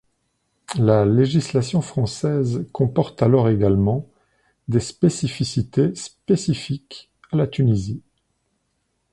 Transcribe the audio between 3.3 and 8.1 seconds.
également des spécificités spécifiques à la Tunisie.